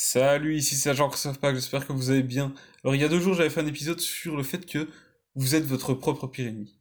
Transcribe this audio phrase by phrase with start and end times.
[0.00, 2.54] Salut, ici c'est Jean Christophe Pack, j'espère que vous allez bien.
[2.84, 4.88] Alors il y a deux jours j'avais fait un épisode sur le fait que
[5.34, 6.78] vous êtes votre propre pire ennemi.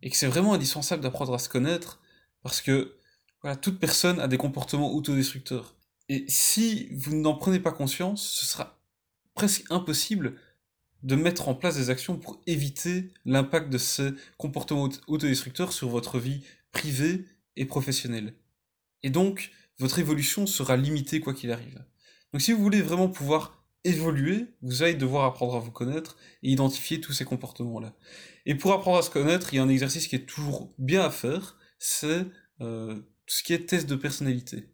[0.00, 2.00] Et que c'est vraiment indispensable d'apprendre à se connaître,
[2.42, 2.96] parce que
[3.42, 5.76] voilà, toute personne a des comportements autodestructeurs.
[6.08, 8.80] Et si vous n'en prenez pas conscience, ce sera
[9.34, 10.40] presque impossible
[11.02, 16.18] de mettre en place des actions pour éviter l'impact de ces comportements autodestructeurs sur votre
[16.18, 16.42] vie
[16.72, 17.26] privée
[17.56, 18.32] et professionnelle.
[19.02, 21.84] Et donc, votre évolution sera limitée quoi qu'il arrive.
[22.34, 26.50] Donc si vous voulez vraiment pouvoir évoluer, vous allez devoir apprendre à vous connaître et
[26.50, 27.94] identifier tous ces comportements-là.
[28.44, 31.02] Et pour apprendre à se connaître, il y a un exercice qui est toujours bien
[31.02, 32.26] à faire, c'est
[32.60, 34.68] euh, ce qui est test de personnalité.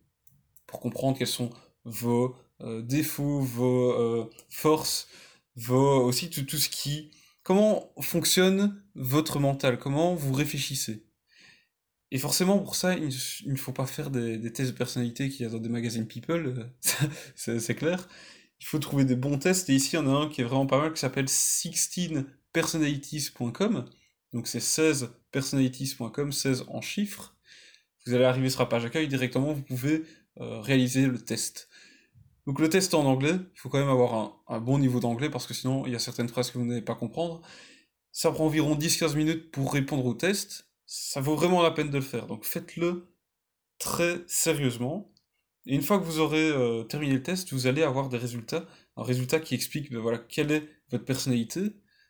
[0.66, 1.50] Pour comprendre quels sont
[1.84, 5.08] vos euh, défauts, vos euh, forces,
[5.54, 7.10] vos aussi tout ce qui...
[7.42, 11.09] Comment fonctionne votre mental Comment vous réfléchissez
[12.12, 13.14] et forcément, pour ça, il,
[13.46, 16.68] ne faut pas faire des, tests de personnalité qu'il y a dans des magazines People,
[17.36, 18.08] c'est clair.
[18.58, 20.44] Il faut trouver des bons tests, et ici, il y en a un qui est
[20.44, 23.84] vraiment pas mal, qui s'appelle 16personalities.com.
[24.32, 27.36] Donc c'est 16personalities.com, 16 en chiffres.
[28.06, 30.02] Vous allez arriver sur la page accueil, directement, vous pouvez
[30.40, 31.68] euh, réaliser le test.
[32.46, 35.30] Donc le test est en anglais, il faut quand même avoir un bon niveau d'anglais,
[35.30, 37.40] parce que sinon, il y a certaines phrases que vous n'allez pas comprendre.
[38.10, 41.98] Ça prend environ 10-15 minutes pour répondre au test ça vaut vraiment la peine de
[41.98, 42.26] le faire.
[42.26, 43.14] Donc faites-le
[43.78, 45.14] très sérieusement.
[45.66, 48.66] Et une fois que vous aurez euh, terminé le test, vous allez avoir des résultats.
[48.96, 51.60] Un résultat qui explique ben voilà, quelle est votre personnalité,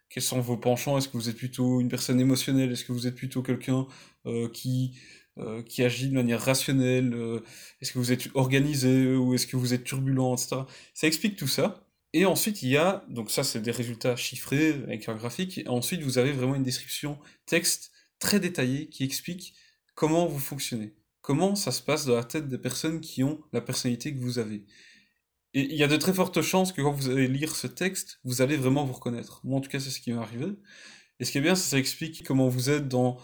[0.09, 3.07] quels sont vos penchants, est-ce que vous êtes plutôt une personne émotionnelle, est-ce que vous
[3.07, 3.87] êtes plutôt quelqu'un
[4.25, 4.99] euh, qui,
[5.37, 7.15] euh, qui agit de manière rationnelle,
[7.83, 10.63] est-ce que vous êtes organisé ou est-ce que vous êtes turbulent, etc.
[10.95, 11.87] Ça explique tout ça.
[12.15, 15.69] Et ensuite, il y a, donc ça c'est des résultats chiffrés avec un graphique, et
[15.69, 19.55] ensuite vous avez vraiment une description texte très détaillé qui explique
[19.95, 23.61] comment vous fonctionnez, comment ça se passe dans la tête des personnes qui ont la
[23.61, 24.65] personnalité que vous avez.
[25.53, 28.21] Et il y a de très fortes chances que quand vous allez lire ce texte,
[28.23, 29.41] vous allez vraiment vous reconnaître.
[29.43, 30.47] Moi, en tout cas, c'est ce qui m'est arrivé.
[31.19, 33.19] Et ce qui est bien, c'est que ça explique comment vous êtes dans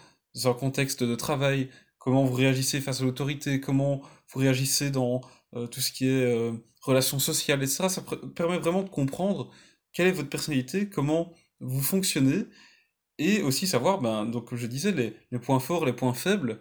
[0.44, 5.20] un contexte de travail, comment vous réagissez face à l'autorité, comment vous réagissez dans
[5.54, 7.88] euh, tout ce qui est euh, relations sociales, etc.
[7.88, 8.04] Ça
[8.34, 9.50] permet vraiment de comprendre
[9.92, 12.44] quelle est votre personnalité, comment vous fonctionnez,
[13.18, 16.60] et aussi savoir, ben, donc je disais, les, points forts, les points faibles,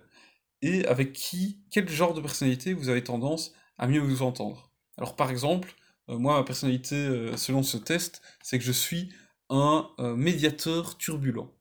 [0.62, 4.72] et avec qui, quel genre de personnalité vous avez tendance à mieux vous entendre.
[4.98, 5.76] Alors par exemple,
[6.10, 9.10] euh, moi, ma personnalité, euh, selon ce test, c'est que je suis
[9.50, 11.54] un euh, médiateur turbulent.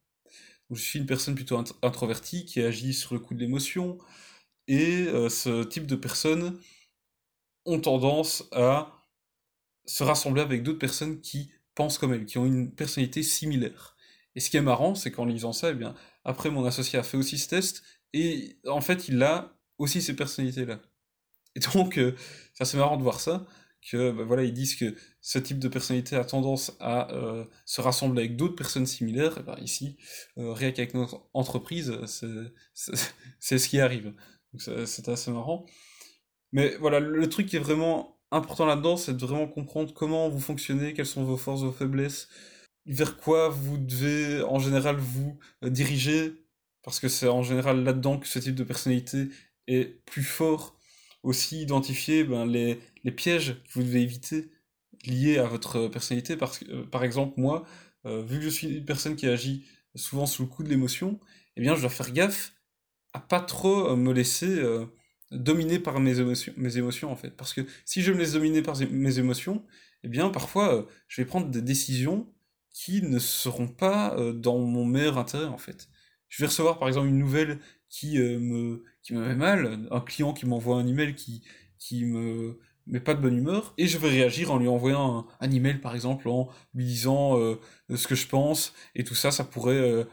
[0.71, 3.99] je suis une personne plutôt introvertie qui agit sur le coup de l'émotion,
[4.69, 6.59] et ce type de personnes
[7.67, 9.05] ont tendance à
[9.85, 13.94] se rassembler avec d'autres personnes qui pensent comme elles, qui ont une personnalité similaire.
[14.35, 17.03] Et ce qui est marrant, c'est qu'en lisant ça, eh bien, après mon associé a
[17.03, 20.81] fait aussi ce test, et en fait, il a aussi ces personnalités-là.
[21.57, 22.15] Et donc, euh,
[22.55, 23.47] c'est assez marrant de voir ça,
[23.91, 27.81] que bah, voilà, ils disent que ce type de personnalité a tendance à euh, se
[27.81, 29.39] rassembler avec d'autres personnes similaires.
[29.39, 29.97] Et ben, ici,
[30.39, 34.15] euh, rien qu'avec notre entreprise, c'est ce qui arrive.
[34.53, 35.67] Donc c'est assez marrant.
[36.53, 40.41] Mais voilà, le truc qui est vraiment important là-dedans, c'est de vraiment comprendre comment vous
[40.41, 42.29] fonctionnez, quelles sont vos forces, vos faiblesses,
[42.87, 46.35] vers quoi vous devez en général vous euh, diriger,
[46.83, 49.29] parce que c'est en général là-dedans que ce type de personnalité
[49.67, 50.79] est plus fort.
[51.23, 54.51] Aussi identifier ben, les, les, pièges que vous devez éviter
[55.07, 57.65] liés à votre personnalité, parce que, euh, par exemple, moi,
[58.05, 61.19] euh, vu que je suis une personne qui agit souvent sous le coup de l'émotion,
[61.57, 62.53] eh bien, je dois faire gaffe
[63.15, 64.61] à pas trop me laisser
[65.31, 67.31] dominer par mes émotions, mes émotions, en fait.
[67.31, 69.65] Parce que si je me laisse dominer par mes émotions,
[70.03, 72.34] eh bien, parfois, je vais prendre des décisions
[72.75, 75.89] qui ne seront pas euh, dans mon meilleur intérêt en fait.
[76.29, 80.01] Je vais recevoir par exemple une nouvelle qui euh, me qui me met mal, un
[80.01, 81.45] client qui m'envoie un email qui
[81.79, 85.51] qui me met pas de bonne humeur et je vais réagir en lui envoyant un,
[85.51, 87.59] email par exemple en lui disant euh,
[87.95, 90.07] ce que je pense et tout ça ça pourrait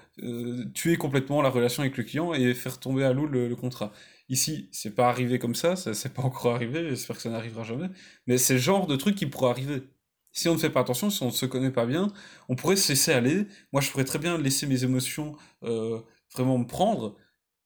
[0.73, 3.91] tuer complètement la relation avec le client et faire tomber à l'eau le, contrat.
[4.29, 7.63] Ici, c'est pas arrivé comme ça, ça c'est pas encore arrivé, j'espère que ça n'arrivera
[7.63, 7.89] jamais,
[8.27, 9.83] mais c'est le genre de truc qui pourrait arriver
[10.31, 12.07] si on ne fait pas attention, si on ne se connaît pas bien,
[12.49, 13.47] on pourrait se laisser aller.
[13.73, 16.01] Moi, je pourrais très bien laisser mes émotions euh,
[16.33, 17.17] vraiment me prendre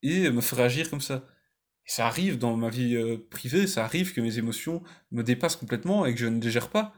[0.02, 1.26] et me faire agir comme ça.
[1.86, 5.56] Et ça arrive dans ma vie euh, privée, ça arrive que mes émotions me dépassent
[5.56, 6.94] complètement et que je ne les gère pas.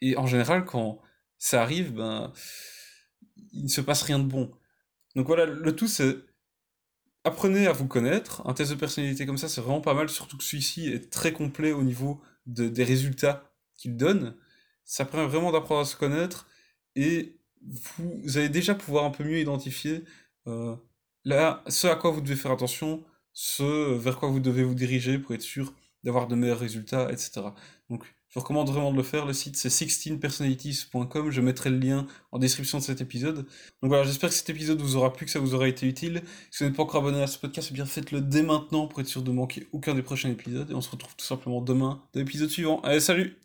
[0.00, 1.00] Et en général, quand
[1.38, 2.32] ça arrive, ben,
[3.52, 4.52] il ne se passe rien de bon.
[5.16, 6.16] Donc voilà, le tout c'est
[7.24, 8.46] apprenez à vous connaître.
[8.46, 11.32] Un test de personnalité comme ça, c'est vraiment pas mal, surtout que celui-ci est très
[11.32, 14.36] complet au niveau des résultats qu'il donne
[14.84, 16.46] ça permet vraiment d'apprendre à se connaître
[16.96, 20.04] et vous, allez déjà pouvoir un peu mieux identifier
[20.46, 20.76] euh,
[21.24, 25.18] là, ce à quoi vous devez faire attention, ce vers quoi vous devez vous diriger
[25.18, 25.72] pour être sûr
[26.04, 27.40] d'avoir de meilleurs résultats, etc.
[27.88, 29.24] Donc Je vous recommande vraiment de le faire.
[29.24, 31.30] Le site c'est 16personalities.com.
[31.30, 33.36] Je mettrai le lien en description de cet épisode.
[33.36, 36.22] Donc voilà, j'espère que cet épisode vous aura plu, que ça vous aura été utile.
[36.50, 39.00] Si vous n'êtes pas encore abonné à ce podcast, eh bien faites-le dès maintenant pour
[39.00, 40.70] être sûr de manquer aucun des prochains épisodes.
[40.70, 42.80] Et on se retrouve tout simplement demain dans l'épisode suivant.
[42.82, 43.43] Allez, salut